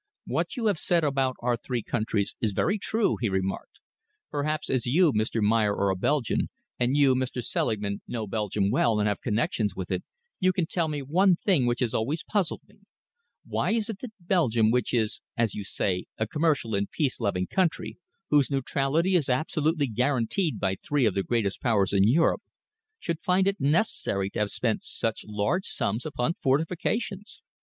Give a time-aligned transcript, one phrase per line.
[0.25, 3.79] "What you have said about our three countries is very true," he remarked.
[4.31, 5.43] "Perhaps as you, Mr.
[5.43, 7.43] Meyer, are a Belgian, and you, Mr.
[7.43, 10.03] Selingman, know Belgium well and have connections with it,
[10.39, 12.79] you can tell me one thing which has always puzzled me.
[13.45, 17.45] Why is it that Belgium, which is, as you say, a commercial and peace loving
[17.45, 17.99] country,
[18.31, 22.41] whose neutrality is absolutely guaranteed by three of the greatest Powers in Europe,
[22.97, 27.43] should find it necessary to have spent such large sums upon fortifications?"